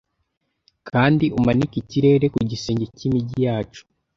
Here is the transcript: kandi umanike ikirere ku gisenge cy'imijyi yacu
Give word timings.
kandi 0.89 1.25
umanike 1.37 1.75
ikirere 1.81 2.25
ku 2.33 2.39
gisenge 2.49 2.85
cy'imijyi 2.97 3.39
yacu 3.47 3.81